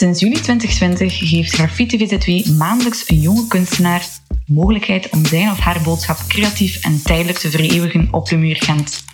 [0.00, 5.58] Sinds juli 2020 geeft Graffiti VZ2 maandelijks een jonge kunstenaar de mogelijkheid om zijn of
[5.58, 9.04] haar boodschap creatief en tijdelijk te vereeuwigen op de muur Gent.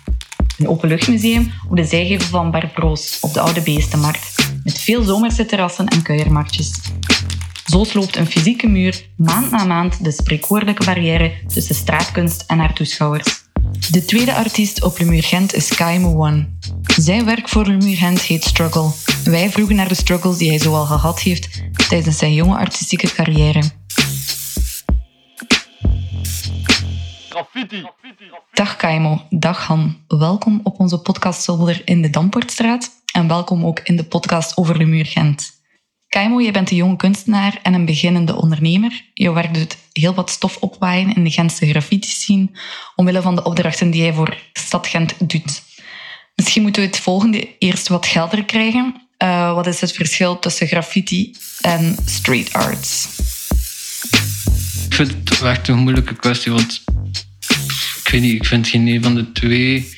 [0.57, 5.87] Een openluchtmuseum op de zijgevel van Barbroos op de Oude Beestenmarkt, met veel zomerse terrassen
[5.87, 6.71] en kuiermarktjes.
[7.65, 12.73] Zo sloopt een fysieke muur maand na maand de spreekwoordelijke barrière tussen straatkunst en haar
[12.73, 13.45] toeschouwers.
[13.91, 16.47] De tweede artiest op Muur Gent is Kaimo One.
[16.97, 19.06] Zijn werk voor Muur Gent heet Struggle.
[19.29, 23.61] Wij vroegen naar de struggles die hij zoal gehad heeft tijdens zijn jonge artistieke carrière.
[27.29, 27.85] Graffiti.
[28.51, 29.97] Dag Kaimo, dag Han.
[30.07, 34.77] Welkom op onze podcast Zolder in de Damportstraat en welkom ook in de podcast over
[34.77, 35.51] de Muur Gent.
[36.07, 39.05] Kaimo, jij bent een jonge kunstenaar en een beginnende ondernemer.
[39.13, 42.49] Je werk doet heel wat stof opwaaien in de Gentse graffiti scene,
[42.95, 45.63] omwille van de opdrachten die jij voor Stad Gent doet.
[46.35, 49.06] Misschien moeten we het volgende eerst wat helder krijgen.
[49.23, 53.07] Uh, wat is het verschil tussen graffiti en street arts?
[54.85, 56.83] Ik vind het echt een moeilijke kwestie, want
[58.03, 59.97] ik weet niet, ik vind geen een van de twee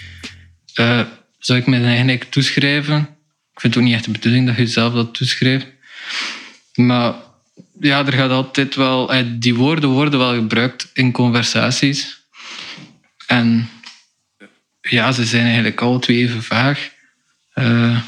[0.75, 1.01] uh,
[1.39, 2.97] zou ik mij eigenlijk toeschrijven.
[3.53, 5.67] Ik vind het ook niet echt de bedoeling dat je zelf dat toeschrijft.
[6.75, 7.13] Maar
[7.79, 9.13] ja, er gaat altijd wel...
[9.13, 12.19] eh, Die woorden worden wel gebruikt in conversaties.
[13.27, 13.69] En
[14.81, 16.89] ja, ze zijn eigenlijk alle twee even vaag.
[17.55, 17.99] Uh,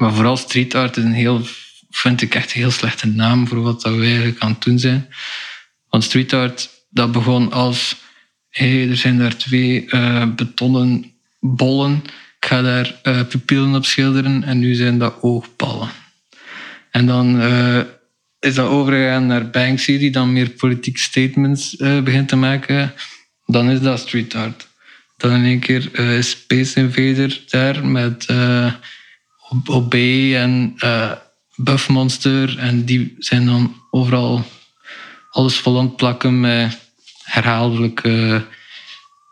[0.00, 1.40] maar vooral street art is een heel,
[1.90, 4.78] vind ik echt een heel slechte naam voor wat dat we eigenlijk aan het doen
[4.78, 5.08] zijn.
[5.88, 7.96] Want street art, dat begon als...
[8.48, 12.02] Hey, er zijn daar twee uh, betonnen bollen.
[12.40, 15.88] Ik ga daar uh, pupillen op schilderen en nu zijn dat oogballen.
[16.90, 17.80] En dan uh,
[18.38, 22.92] is dat overgegaan naar Banksy, die dan meer politieke statements begint te maken.
[23.46, 24.68] Dan is dat street art.
[25.16, 28.26] Dan in één keer is Space Invader daar met
[29.66, 29.94] OB
[30.34, 30.76] en
[31.56, 32.58] Buff Monster.
[32.58, 34.44] En die zijn dan overal
[35.30, 36.78] alles vol plakken met
[37.22, 38.46] herhaaldelijke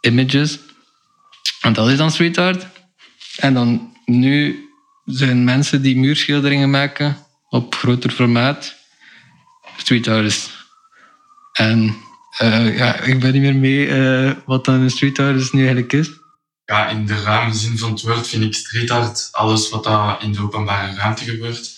[0.01, 0.59] images.
[1.61, 2.67] En dat is dan street.
[3.37, 4.65] En dan nu
[5.05, 7.17] zijn mensen die muurschilderingen maken
[7.49, 8.77] op groter formaat
[9.77, 10.51] street.
[11.53, 11.97] En
[12.43, 15.19] uh, ja, ik ben niet meer mee uh, wat dan een street
[15.53, 16.11] nu eigenlijk is.
[16.71, 20.23] Ja, in de ruime zin van het woord vind ik street art alles wat daar
[20.23, 21.71] in de openbare ruimte gebeurt.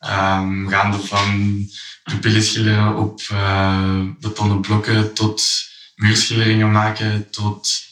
[0.00, 1.68] Um, gaande van
[2.04, 5.42] pupillen schilderen op uh, betonnen blokken tot
[5.94, 7.82] muurschilderingen maken, tot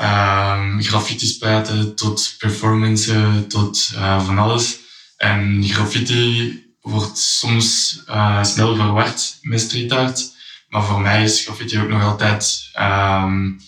[0.00, 4.78] um, graffiti spuiten, tot performances, tot van alles.
[5.16, 10.30] En graffiti wordt soms uh, snel verward met street art.
[10.68, 13.60] Maar voor mij is graffiti ook nog altijd um,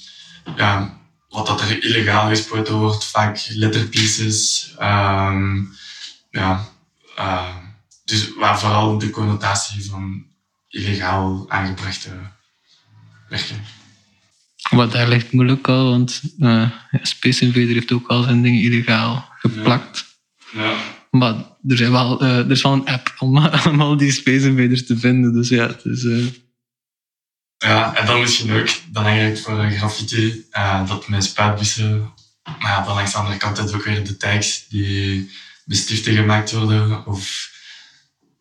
[0.56, 1.02] ja,
[1.34, 3.04] wat dat er illegaal gespoten wordt.
[3.04, 4.70] Vaak letterpieces.
[4.80, 5.72] Um,
[6.30, 6.68] ja,
[7.18, 7.56] uh,
[8.04, 10.24] dus waar vooral de connotatie van
[10.68, 12.10] illegaal aangebrachte
[13.28, 13.56] werken.
[14.70, 16.70] Wat eigenlijk moeilijk al, want uh,
[17.02, 20.04] Space Invader heeft ook al zijn dingen illegaal geplakt.
[20.52, 20.62] Ja.
[20.62, 20.76] ja.
[21.10, 21.34] Maar
[21.68, 23.36] er, zijn wel, uh, er is wel een app om,
[23.70, 25.32] om al die Space Invaders te vinden.
[25.32, 26.06] Dus ja, het is...
[27.64, 32.94] Ja, en dan misschien ook belangrijk voor graffiti, uh, dat met spuitbussen, maar ja, dan
[32.94, 35.30] langs de andere kant ook weer de tags die
[35.64, 37.50] met stiften gemaakt worden, of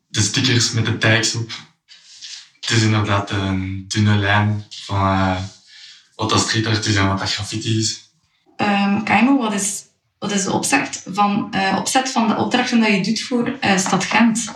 [0.08, 1.52] de stickers met de tags op.
[2.60, 5.38] Het is inderdaad een dunne lijn van
[6.16, 8.00] wat dat street art is en wat dat graffiti is.
[8.58, 9.84] Um, Kaimo, wat is
[10.20, 13.78] wat is de opzet van, uh, opzet van de opdrachten dat je doet voor uh,
[13.78, 14.54] Stad Gent?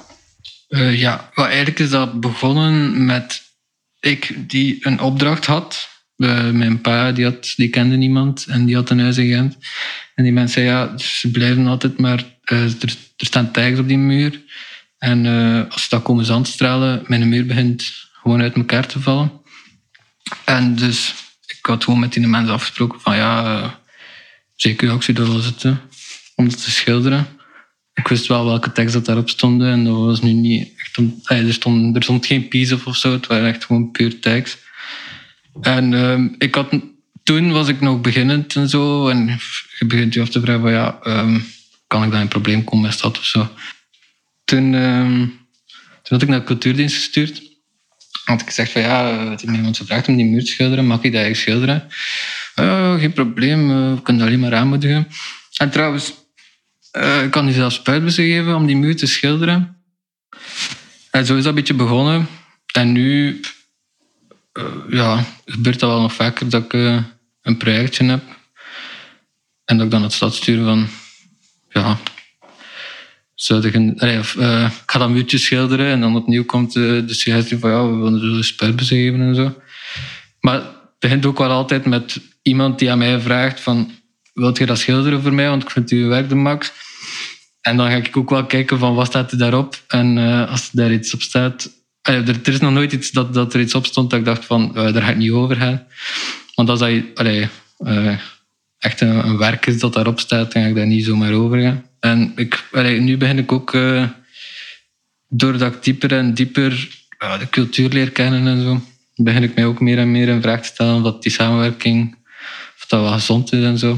[0.69, 3.46] Uh, ja, well, eigenlijk is dat begonnen met
[3.99, 5.89] ik die een opdracht had.
[6.15, 9.57] mijn pa die had, die kende niemand en die had een huis in Gent.
[10.15, 12.23] En die mensen zei, ja, ze blijven altijd maar...
[12.43, 12.75] er,
[13.17, 14.41] er staan tags op die muur.
[14.97, 15.25] En
[15.69, 19.31] als ze dat komen zandstralen, mijn muur begint gewoon uit elkaar te vallen.
[20.45, 21.13] En dus
[21.45, 23.79] ik had gewoon met die mensen afgesproken van ja
[24.55, 25.81] zeker ook dat wel zitten
[26.35, 27.27] om dat te schilderen.
[27.97, 30.97] Ik wist wel welke tekst dat daarop stond en dat was nu niet echt...
[31.23, 34.57] Er, stond, er stond geen piece of zo, het waren echt gewoon puur tekst.
[35.61, 36.69] En um, ik had,
[37.23, 39.39] toen was ik nog beginnend en zo en
[39.79, 41.45] je begint je af te vragen ja, um,
[41.87, 43.49] kan ik in een probleem komen met dat of zo.
[44.45, 45.17] Toen, um,
[46.03, 47.41] toen had ik naar de cultuurdienst gestuurd.
[48.23, 50.87] Had ik gezegd van ja, het heeft me iemand gevraagd om die muur te schilderen,
[50.87, 51.87] mag ik dat eigenlijk schilderen?
[52.59, 55.07] Uh, geen probleem, uh, we kunnen alleen maar aanmoedigen.
[55.57, 56.13] En trouwens,
[56.97, 59.77] uh, ik kan u zelfs spuitbussen geven om die muur te schilderen.
[61.11, 62.27] En zo is dat een beetje begonnen.
[62.71, 63.39] En nu
[64.89, 66.73] ja, gebeurt dat wel nog vaker dat ik
[67.41, 68.23] een projectje heb.
[69.65, 70.87] En dat ik dan het stad stuur van...
[71.69, 71.97] Ja,
[73.39, 77.03] zou je, allee, of, eh, ik ga dat muurtje schilderen en dan opnieuw komt de,
[77.07, 79.61] suggestie van ja, we willen zo spuitbus geven en zo.
[80.39, 83.91] Maar het begint ook wel altijd met iemand die aan mij vraagt van
[84.33, 86.71] wilt je dat schilderen voor mij, want ik vind uw werk de max.
[87.67, 89.83] En dan ga ik ook wel kijken van wat staat er daarop.
[89.87, 91.69] En uh, als daar iets op staat...
[92.01, 94.71] er, is nog nooit iets dat, dat er iets op stond dat ik dacht van,
[94.75, 95.87] uh, daar ga ik niet over gaan.
[96.55, 98.17] Want als dat uh,
[98.79, 101.61] echt een, een, werk is dat daarop staat, dan ga ik daar niet zomaar over
[101.61, 101.85] gaan.
[101.99, 102.63] En ik,
[102.99, 103.77] nu begin ik ook,
[105.27, 106.71] doordat ik dieper en dieper
[107.17, 108.81] de cultuur leer kennen en zo,
[109.15, 112.15] begin ik mij ook meer en meer in vraag te stellen wat die samenwerking,
[112.77, 113.91] of dat wel gezond is en zo.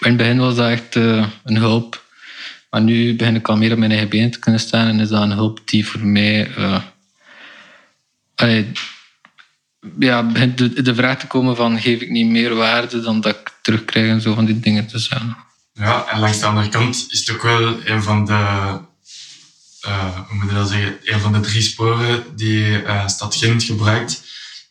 [0.00, 2.08] In het begin was dat echt een hulp
[2.70, 5.08] maar nu begin ik al meer op mijn eigen benen te kunnen staan en is
[5.08, 6.48] dat een hulp die voor mij.
[6.56, 6.82] Uh,
[8.34, 8.72] allee,
[9.98, 14.08] ja, de, vraag te komen van geef ik niet meer waarde dan dat ik terugkrijg
[14.08, 15.36] en zo van die dingen te zijn.
[15.72, 18.32] Ja, en langs de andere kant is het ook wel een van de,
[19.86, 23.62] uh, hoe moet je dat zeggen, een van de drie sporen die uh, Stad Gent
[23.62, 24.22] gebruikt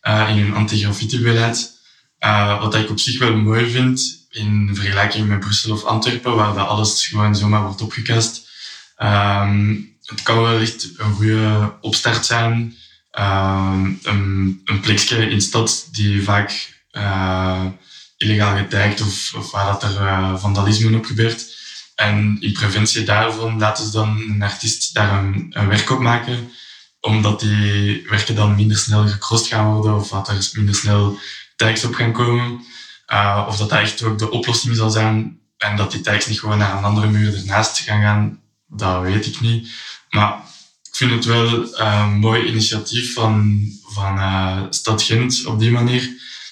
[0.01, 1.71] in hun anti-graffiti-beleid.
[2.59, 6.67] wat ik op zich wel mooi vind, in vergelijking met Brussel of Antwerpen, waar dat
[6.67, 8.49] alles gewoon zomaar wordt opgekast.
[8.97, 12.75] Um, het kan wel echt een goede opstart zijn.
[13.19, 17.65] Um, een, een plekje in de stad die vaak uh,
[18.17, 21.57] illegaal getagd of, waar dat er uh, vandalisme op gebeurt.
[21.95, 26.51] En in preventie daarvan laten ze dan een artiest daar een, een werk op maken,
[26.99, 31.19] omdat die werken dan minder snel gecrossed gaan worden of dat er minder snel
[31.55, 32.65] tags op gaan komen.
[33.11, 36.39] Uh, of dat dat echt ook de oplossing zal zijn en dat die tags niet
[36.39, 39.69] gewoon naar een andere muur ernaast gaan gaan, dat weet ik niet.
[40.09, 40.33] Maar
[40.83, 46.09] ik vind het wel een mooi initiatief van, van uh, Stad Gent op die manier.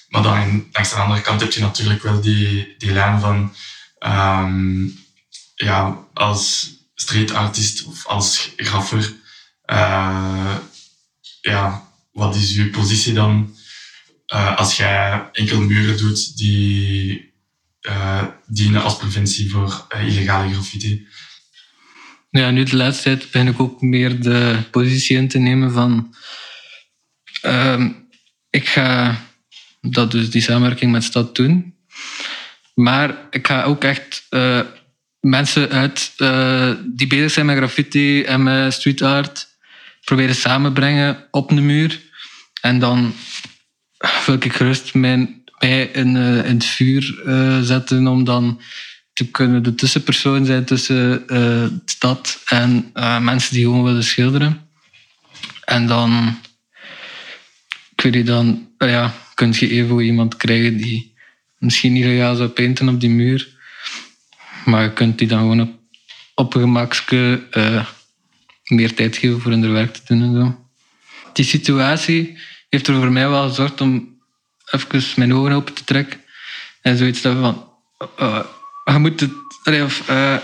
[0.08, 3.54] Maar dan langs de andere kant heb je natuurlijk wel die, die lijn van
[3.98, 4.98] um,
[5.54, 9.14] ja, als street artist of als graffer,
[9.66, 10.56] uh,
[11.40, 13.56] ja, wat is uw positie dan?
[14.34, 17.32] Uh, als jij enkel muren doet die
[17.82, 21.06] uh, dienen als preventie voor uh, illegale graffiti.
[22.30, 26.14] Ja, nu de laatste tijd ben ik ook meer de positie in te nemen van
[27.40, 27.90] ehm,
[28.50, 29.20] ik ga
[29.80, 31.76] dat dus die samenwerking met stad doen.
[32.74, 34.26] Maar ik ga ook echt
[35.20, 36.12] mensen uit
[36.96, 39.48] die bezig zijn met graffiti en met street art
[40.04, 42.00] proberen samenbrengen op de muur.
[42.60, 43.14] En dan
[43.98, 48.60] wil ik gerust mijn, mij in, in het vuur uh, zetten om dan
[49.12, 52.90] te kunnen de tussenpersoon zijn tussen uh, de stad en
[53.20, 54.68] mensen die gewoon willen schilderen.
[55.64, 56.38] En dan,
[57.94, 61.14] weet niet, dan ja, kun je even iemand krijgen die
[61.58, 63.48] misschien niet illegaal zou painten op die muur,
[64.64, 65.70] maar je kunt die dan gewoon op,
[66.34, 67.42] op een gemakske
[68.64, 70.66] meer tijd geven voor hun werk te doen en zo.
[71.32, 74.16] Die situatie heeft er voor mij wel gezorgd om
[74.70, 76.20] even mijn ogen open te trekken.
[76.82, 77.66] En zoiets dat van...
[78.84, 79.28] Het...
[79.62, 80.36] Allee, of, uh,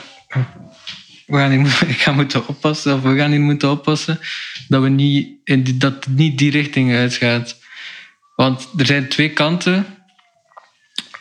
[1.26, 4.20] we gaan hier, moeten oppassen, of we gaan hier moeten oppassen,
[4.68, 7.56] dat, we niet in die, dat het niet die richting uitgaat.
[8.36, 9.86] Want er zijn twee kanten,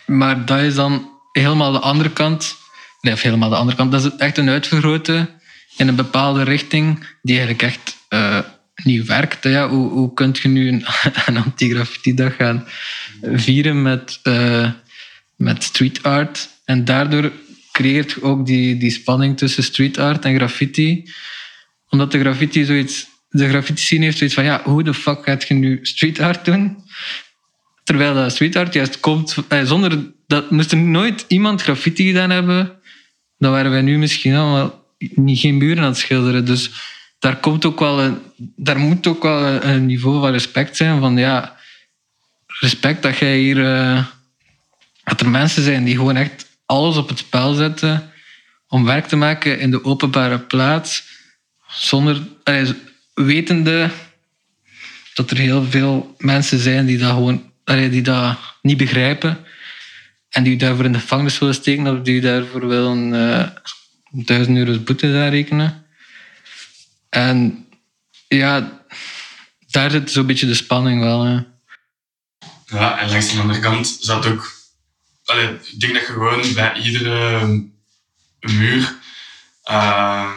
[0.05, 2.55] maar dat is dan helemaal de andere kant.
[3.01, 3.91] Nee, helemaal de andere kant.
[3.91, 5.41] Dat is echt een uitvergroten
[5.77, 7.97] in een bepaalde richting, die eigenlijk echt
[8.83, 9.43] niet werkt.
[9.43, 10.67] Ja, hoe, kun je nu
[11.25, 12.67] een, anti-graffiti-dag gaan
[13.21, 14.71] vieren met, uh,
[15.35, 16.49] met street art?
[16.65, 17.31] En daardoor
[17.71, 21.11] creëert je ook die, die spanning tussen street art en graffiti.
[21.89, 23.11] Omdat de graffiti zoiets...
[23.29, 26.77] De graffiti-scene heeft zoiets van, ja, hoe de fuck gaat je nu street art doen?
[27.83, 29.35] Terwijl dat street art juist komt...
[29.47, 30.51] Eh, zonder dat...
[30.51, 32.79] Moest er nooit iemand graffiti gedaan hebben,
[33.37, 36.45] dan waren wij nu misschien allemaal niet, geen buren aan het schilderen.
[36.45, 36.71] Dus
[37.23, 38.17] daar, komt ook wel een,
[38.55, 40.99] daar moet ook wel een niveau van respect zijn.
[40.99, 41.55] Van ja,
[42.47, 43.57] respect dat jij hier.
[43.57, 44.05] Uh,
[45.03, 48.11] dat er mensen zijn die gewoon echt alles op het spel zetten
[48.67, 51.03] om werk te maken in de openbare plaats.
[51.67, 52.21] Zonder.
[53.13, 53.89] Wetende
[55.13, 59.37] dat er heel veel mensen zijn die dat gewoon die dat niet begrijpen.
[60.29, 63.47] En die daarvoor in de gevangenis willen steken of die daarvoor willen uh,
[64.11, 65.82] duizend euro's boete rekenen.
[67.13, 67.67] En
[68.27, 68.83] ja,
[69.67, 71.23] daar zit zo'n beetje de spanning wel.
[71.23, 71.39] Hè.
[72.65, 74.51] Ja, en langs de andere kant zat ook...
[75.71, 77.47] Ik denk dat je gewoon bij iedere
[78.39, 78.95] muur
[79.69, 80.31] uh,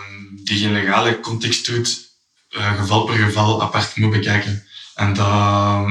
[0.44, 2.08] die geen legale context doet,
[2.50, 4.66] uh, geval per geval apart moet bekijken.
[4.94, 5.86] En dat...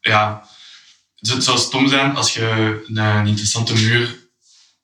[0.00, 0.48] Ja,
[1.16, 4.16] het zou stom zijn als je een interessante muur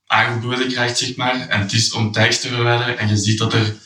[0.06, 1.48] aangeboden krijgt, zeg maar.
[1.48, 2.98] En het is om tags te verwijderen.
[2.98, 3.80] En je ziet dat er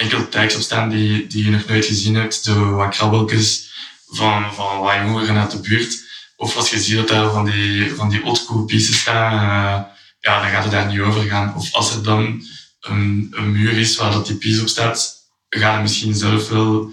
[0.00, 2.34] enkel tags op staan die, die je nog nooit gezien hebt.
[2.34, 3.70] Zo wat krabbeltjes
[4.08, 6.08] van, van wat jongeren uit de buurt.
[6.36, 9.82] Of als je ziet dat er van die, van die old staan, uh,
[10.20, 11.54] ja, dan gaat het daar niet over gaan.
[11.54, 12.42] Of als er dan
[12.80, 15.14] een, een muur is waar dat die piece op staat,
[15.48, 16.92] ga je misschien zelf wel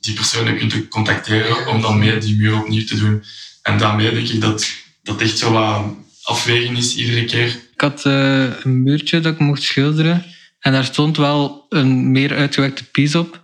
[0.00, 3.24] die personen kunt contacteren om dan mee die muur opnieuw te doen.
[3.62, 4.66] En daarmee denk ik dat
[5.02, 5.84] dat echt zo wat
[6.22, 7.46] afwegen is iedere keer.
[7.46, 10.24] Ik had uh, een muurtje dat ik mocht schilderen
[10.68, 13.42] en daar stond wel een meer uitgewerkte piece op.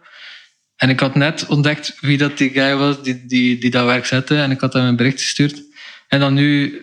[0.76, 4.07] En ik had net ontdekt wie dat die guy was die, die, die dat werk
[4.07, 5.62] zette en ik had hem een bericht gestuurd.
[6.09, 6.81] En dan nu,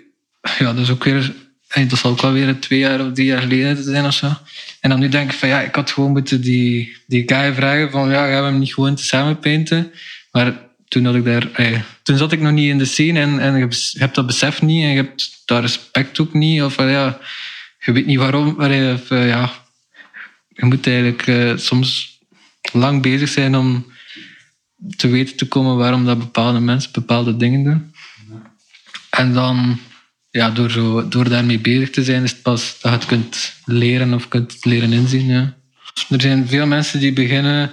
[0.60, 1.34] ja, dat is ook weer,
[1.90, 4.32] dat zal ook wel weer twee jaar of drie jaar geleden zijn of zo.
[4.80, 7.92] En dan nu denk ik van ja, ik had gewoon moeten die, die guy vragen
[7.92, 9.92] van ja, gaan we hem niet gewoon samen painten?
[10.32, 10.54] Maar
[10.88, 13.58] toen, had ik daar, eh, toen zat ik nog niet in de scene en, en
[13.58, 13.68] je
[14.00, 16.62] hebt dat besef niet en je hebt dat respect ook niet.
[16.62, 17.20] Of ja,
[17.80, 18.54] je weet niet waarom.
[18.58, 19.61] Maar, of, uh, ja,
[20.62, 22.20] je moet eigenlijk uh, soms
[22.72, 23.86] lang bezig zijn om
[24.96, 27.94] te weten te komen waarom dat bepaalde mensen bepaalde dingen doen.
[29.10, 29.80] En dan
[30.30, 34.14] ja, door, door daarmee bezig te zijn, is het pas dat je het kunt leren
[34.14, 35.26] of kunt leren inzien.
[35.26, 35.56] Ja.
[36.10, 37.72] Er zijn veel mensen die beginnen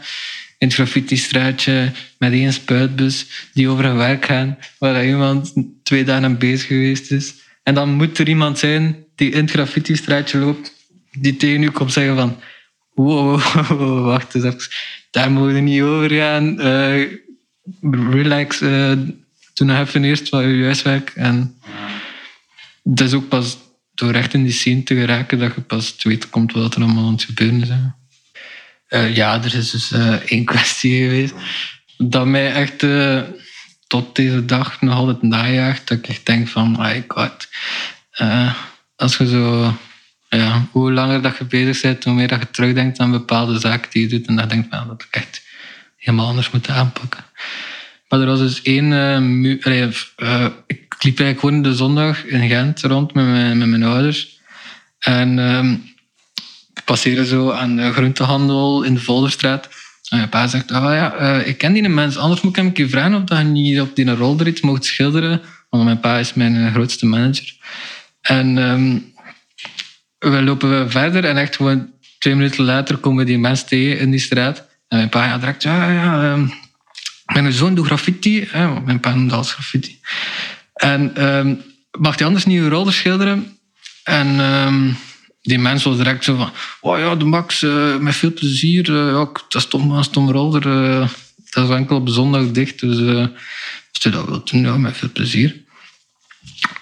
[0.59, 5.52] in het graffiti-straatje met één spuitbus die over een werk gaan, waar iemand
[5.83, 7.35] twee dagen bezig geweest is.
[7.62, 10.73] En dan moet er iemand zijn die in het graffiti-straatje loopt,
[11.12, 12.40] die tegen u komt zeggen van
[12.99, 13.40] wow,
[14.05, 14.57] wacht even,
[15.11, 16.61] daar moeten we niet over gaan.
[16.61, 17.12] Uh,
[18.11, 18.93] relax, uh,
[19.55, 21.12] doe nog even eerst wat je huiswerk.
[21.14, 21.59] En
[22.83, 23.59] dat is ook pas
[23.95, 27.07] door echt in die scene te geraken dat je pas weten komt wat er allemaal
[27.07, 27.69] aan het gebeuren is.
[28.88, 29.93] Uh, ja, er is dus
[30.26, 31.35] één kwestie geweest
[31.97, 32.87] dat mij echt
[33.87, 35.88] tot deze dag nog altijd najaagt.
[35.88, 37.49] Dat ik denk van, my god.
[38.97, 39.75] als je zo...
[40.28, 43.90] Ja, hoe langer dat je bezig bent, hoe meer dat je terugdenkt aan bepaalde zaken
[43.90, 44.26] die je doet.
[44.26, 45.42] En dan denk je dat ik echt
[45.97, 47.25] helemaal anders moet aanpakken.
[48.08, 48.92] Maar er was dus één...
[50.66, 54.40] ik ik liep eigenlijk gewoon de zondag in Gent rond met mijn, met mijn ouders.
[54.99, 55.85] En um,
[56.75, 59.68] we passeren zo aan de groentehandel in de Volderstraat.
[60.08, 62.66] En mijn pa zegt, ah ja, uh, ik ken die mens, anders moet ik hem
[62.66, 65.40] een keer vragen of dat je niet op die rol iets mocht schilderen.
[65.70, 67.56] Want mijn pa is mijn eh, grootste manager.
[68.20, 69.12] En um,
[70.19, 71.59] we lopen verder en echt
[72.19, 74.67] twee minuten later komen we die mens tegen in die straat.
[74.89, 76.53] En mijn pa ja, direct, ja, ja, um,
[77.25, 78.49] mijn zoon doet graffiti.
[78.51, 80.01] Hè, mijn pa noemde alles graffiti.
[80.75, 81.63] En um,
[81.99, 83.59] mag hij anders niet rol schilderen?
[84.03, 84.97] En um,
[85.43, 86.51] die mensen was direct zo van...
[86.81, 88.91] Oh ja, de Max, uh, met veel plezier.
[88.91, 90.67] Uh, ja, dat is een stom rolder.
[90.67, 91.09] Uh,
[91.51, 92.81] dat is enkel op zondag dicht.
[92.81, 92.99] Dus
[93.93, 95.57] als je dat wilt doen, ja, met veel plezier.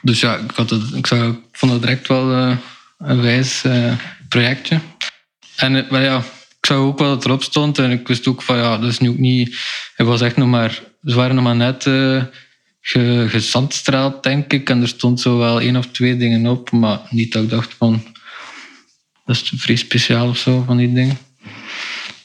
[0.02, 2.58] Dus ja, ik, had het, ik, zou, ik vond dat direct wel
[2.98, 3.64] een wijs
[4.28, 4.80] projectje.
[5.56, 6.18] En maar ja,
[6.58, 7.78] ik zag ook wel dat erop stond.
[7.78, 9.58] En ik wist ook van, ja, dat is nu ook niet...
[9.94, 10.82] Het was echt nog maar...
[11.02, 11.88] Ze waren nog maar net
[13.30, 14.70] gezandstraald, denk ik.
[14.70, 17.74] En er stond zo wel één of twee dingen op, maar niet dat ik dacht
[17.74, 18.14] van...
[19.24, 21.18] Dat is vrij speciaal of zo, van die dingen.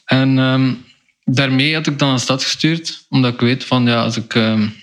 [0.06, 0.86] En um,
[1.24, 4.74] daarmee had ik dan een stad gestuurd, omdat ik weet van, ja, als ik um,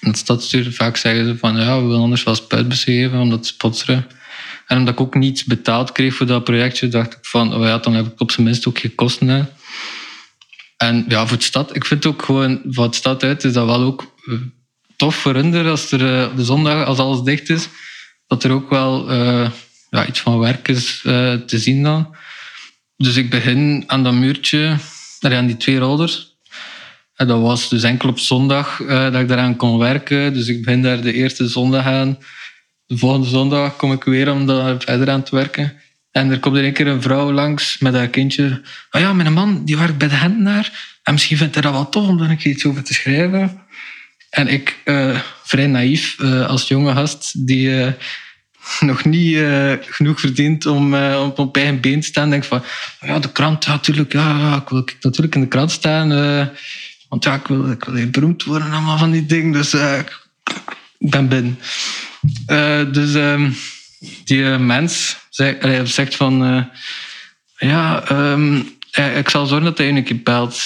[0.00, 3.30] een stad stuur, vaak zeggen ze van, ja, we willen anders wel spuitbussen geven om
[3.30, 4.06] dat te sponsoren.
[4.72, 7.78] En omdat ik ook niets betaald kreeg voor dat projectje, dacht ik van, oh ja,
[7.78, 9.28] dan heb ik op zijn minst ook geen.
[9.28, 9.42] Hè.
[10.76, 13.66] En ja, voor de stad, ik vind ook gewoon, voor de stad uit is dat
[13.66, 14.14] wel ook
[14.96, 15.34] tof voor
[15.70, 17.68] als er eh, de zondag, als alles dicht is,
[18.26, 19.50] dat er ook wel uh,
[19.90, 21.00] ja, iets van werk is
[21.46, 22.16] te zien dan.
[22.96, 24.76] Dus ik begin aan dat muurtje,
[25.20, 26.36] aan die twee rollers.
[27.14, 30.32] En dat was dus enkel op zondag dat ik daaraan kon werken.
[30.32, 32.18] Dus ik begin daar de eerste zondag aan.
[32.92, 35.72] De volgende zondag kom ik weer om daar verder aan te werken.
[36.10, 38.60] En er komt er een keer een vrouw langs met haar kindje.
[38.90, 40.96] Oh ja, mijn man die werkt bij de Hentenaar.
[41.02, 43.60] En misschien vindt hij dat wel tof om daar iets over te schrijven.
[44.30, 47.92] En ik, uh, vrij naïef uh, als jonge gast, die uh,
[48.90, 49.38] nog niet
[49.80, 52.58] genoeg verdient om, om op eigen been te staan, denk van,
[53.00, 56.08] oh ja, de krant, natuurlijk, ja, ik wil natuurlijk in de krant staan,
[57.08, 59.74] want ja, ik wil, ik wil beroemd worden en allemaal van die dingen, dus
[61.10, 61.58] ben binnen.
[62.92, 63.56] dus um,
[64.24, 66.68] die mens zei, zegt van,
[67.56, 68.76] ja, um,
[69.14, 70.62] ik zal zorgen dat hij een keer belt.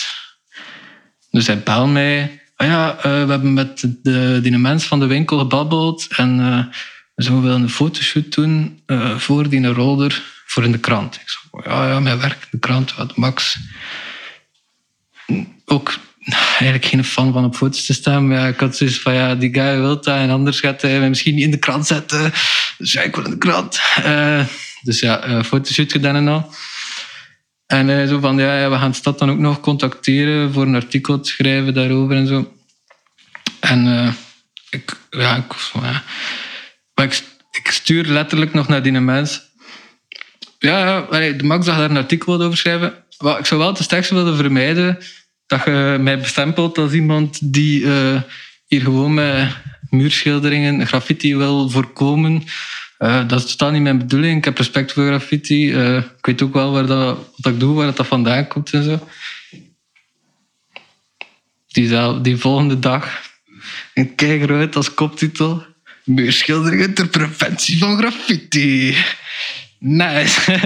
[1.31, 5.39] Dus hij belt mij ah ja, we hebben met de, die mens van de winkel
[5.39, 6.65] gebabbeld en uh,
[7.15, 8.83] we willen een fotoshoot doen
[9.17, 11.15] voor die rolder voor in de krant.
[11.15, 13.59] Ik oh, ja, ja, mijn werk de krant, wat Max.
[15.65, 15.99] Ook
[16.59, 19.55] eigenlijk geen fan van op foto's te staan, maar ik had zoiets van, ja, die
[19.55, 22.33] guy wil dat en anders gaat hij misschien niet in de krant zetten.
[22.79, 23.81] Dus ja, ik wil in de krant.
[24.83, 26.55] Dus ja, uh, fotoshoot gedaan en al.
[27.67, 30.75] En hij zo van, ja, we gaan de stad dan ook nog contacteren voor een
[30.75, 32.53] artikel te schrijven daarover en zo.
[33.61, 34.15] En
[34.71, 35.37] ik, ja,
[36.95, 39.43] ik, ik, stuur letterlijk nog naar die mens.
[40.59, 43.05] Ja, de Max zag daar een artikel over schrijven.
[43.19, 44.99] Maar ik zou wel het tekst willen vermijden
[45.47, 48.21] dat je mij bestempelt als iemand die uh,
[48.67, 49.49] hier gewoon met
[49.91, 52.45] muurschilderingen graffiti wil voorkomen.
[52.99, 54.39] Uh, dat is totaal niet mijn bedoeling.
[54.39, 55.73] Ik heb respect voor graffiti.
[55.73, 58.83] Uh, ik weet ook wel waar dat, wat ik doe, waar dat vandaan komt en
[58.83, 59.09] zo.
[62.23, 63.23] Die, volgende dag,
[63.95, 65.65] en kijk eruit als koptitel.
[66.05, 68.97] Muurschilderingen ter preventie van graffiti.
[69.79, 70.61] Nice.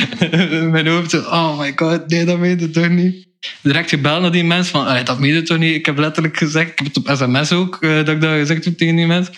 [0.70, 3.26] mijn hoofd zo, oh my god, nee, dat weet je toch niet
[3.60, 5.74] direct gebeld naar die mensen van, dat meen je toch niet?
[5.74, 8.64] Ik heb letterlijk gezegd, ik heb het op sms ook, uh, dat ik dat gezegd
[8.64, 9.34] heb tegen die mensen.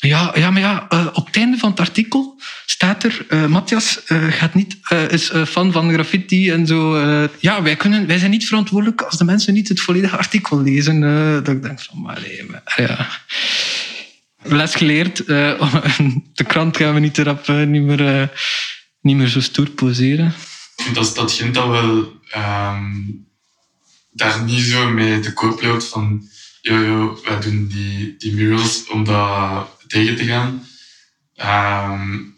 [0.00, 4.00] Ja, ja maar ja, uh, op het einde van het artikel staat er, uh, Matthias
[4.30, 4.76] gaat niet,
[5.08, 6.98] is fan van graffiti en zo.
[7.38, 11.00] ja, wij, kunnen, wij zijn niet verantwoordelijk als de mensen niet het volledige artikel lezen.
[11.44, 13.08] dat ik denk van, maar nee, maar, ja.
[14.42, 18.32] Les geleerd, de krant gaan we niet erop, niet, meer,
[19.00, 20.34] niet meer zo stoer poseren.
[20.92, 22.20] Dat, dat ging dat wel...
[22.36, 23.30] Um
[24.12, 26.28] daar niet zo mee te koop loopt van
[26.60, 30.66] yo, yo, wij doen die, die murals om dat tegen te gaan.
[31.36, 32.36] Um,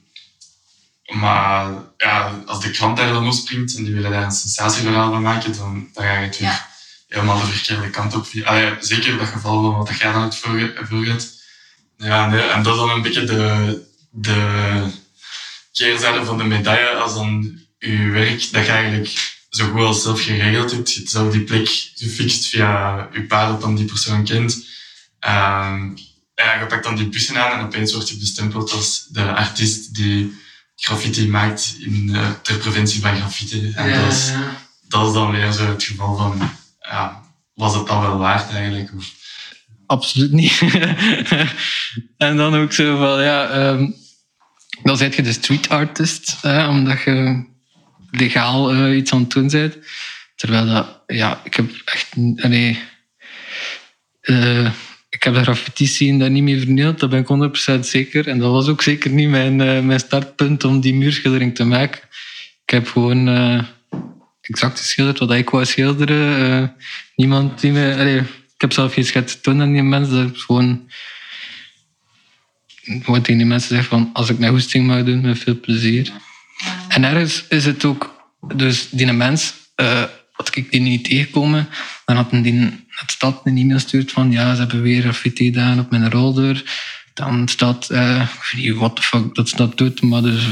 [1.20, 5.22] maar ja, als de krant daar dan springt en die willen daar een sensatieverhaal van
[5.22, 6.66] maken, dan, dan ga je het weer
[7.08, 8.26] helemaal de verkeerde kant op.
[8.44, 11.33] Allee, zeker in dat geval van wat jij dan het voor hebt.
[11.96, 14.80] Ja, nee, en dat is dan een beetje de, de
[15.72, 16.94] keerzijde van de medaille.
[16.94, 20.92] Als dan je werk dat je eigenlijk zo goed als zelf geregeld hebt.
[20.92, 24.54] Je hebt zelf die plek gefixt via je paard dat dan die persoon kent.
[25.20, 25.96] Um,
[26.34, 29.94] ja, je pakt dan die bussen aan en opeens word je bestempeld als de artiest
[29.94, 30.42] die
[30.76, 33.72] graffiti maakt in, uh, ter preventie van graffiti.
[33.74, 34.32] En ja, dat, is,
[34.88, 37.22] dat is dan weer zo het geval van, ja,
[37.54, 38.90] was het dan wel waard eigenlijk?
[38.96, 39.12] Of...
[39.86, 40.60] Absoluut niet.
[42.16, 43.94] en dan ook zo van, ja, um,
[44.82, 47.44] dan zet je de street artist, hè, omdat je
[48.10, 49.76] legaal uh, iets aan het doen bent.
[50.36, 52.78] Terwijl dat, ja, ik heb echt, nee,
[54.22, 54.70] uh,
[55.08, 58.28] ik heb de graffiti zien dat niet meer vernield, dat ben ik 100% zeker.
[58.28, 62.00] En dat was ook zeker niet mijn, uh, mijn startpunt om die muurschildering te maken.
[62.64, 63.28] Ik heb gewoon
[64.40, 66.76] exact geschilderd wat ik wou schilderen.
[67.16, 70.90] niemand die me, ik heb zelf geen schets toen aan die mensen, dat gewoon
[72.84, 76.12] gewoon tegen die mensen zeggen van als ik mijn hoesting mag doen, met veel plezier.
[76.88, 81.68] En ergens is het ook, dus die mens, uh, had ik die niet tegenkomen,
[82.04, 85.78] dan had die het stad een e-mail gestuurd van ja, ze hebben weer graffiti gedaan
[85.78, 86.62] op mijn rolder.
[87.14, 90.44] Dan staat, uh, ik weet niet wat de fuck dat dat doet, maar dus,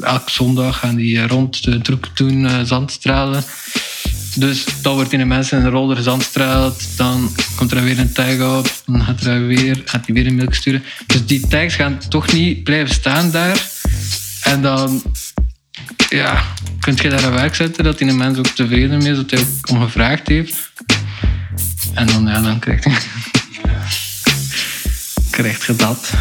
[0.00, 3.44] elke zondag gaan die rond de druk doen, uh, zandstralen.
[4.34, 8.58] Dus dan wordt die mensen in een rolder zandstraalt, dan komt er weer een tag
[8.58, 10.82] op, dan gaat er weer, gaat hij weer een mail sturen.
[11.06, 13.66] Dus die tags gaan toch niet blijven staan daar.
[14.42, 15.02] En dan
[16.08, 16.42] ja,
[16.80, 19.40] kun je daar aan werk zetten dat die mens ook tevreden mee is, dat hij
[19.40, 20.72] ook om gevraagd heeft.
[21.94, 22.90] En dan, ja, dan krijgt je,
[25.46, 26.12] je dat.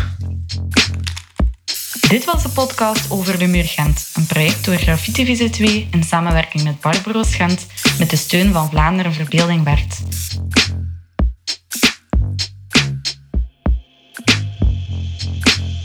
[2.09, 6.63] Dit was de podcast over de Muur Gent, een project door Graffiti VZ2 in samenwerking
[6.63, 7.65] met Barbaros Gent
[7.99, 10.01] met de steun van Vlaanderen Verbeelding Bert.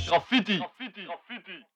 [0.06, 0.56] Graffiti.
[0.56, 1.04] Graffiti.
[1.04, 1.71] Graffiti.